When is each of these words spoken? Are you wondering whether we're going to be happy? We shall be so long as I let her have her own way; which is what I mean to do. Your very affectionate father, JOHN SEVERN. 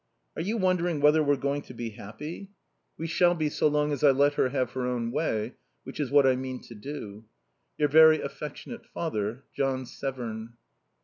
Are 0.35 0.41
you 0.41 0.57
wondering 0.57 0.99
whether 0.99 1.21
we're 1.21 1.35
going 1.35 1.61
to 1.61 1.75
be 1.75 1.91
happy? 1.91 2.49
We 2.97 3.05
shall 3.05 3.35
be 3.35 3.49
so 3.49 3.67
long 3.67 3.91
as 3.91 4.03
I 4.03 4.09
let 4.09 4.33
her 4.33 4.49
have 4.49 4.71
her 4.71 4.87
own 4.87 5.11
way; 5.11 5.53
which 5.83 5.99
is 5.99 6.09
what 6.09 6.25
I 6.25 6.35
mean 6.35 6.59
to 6.61 6.73
do. 6.73 7.25
Your 7.77 7.87
very 7.87 8.19
affectionate 8.19 8.83
father, 8.87 9.43
JOHN 9.53 9.85
SEVERN. 9.85 10.53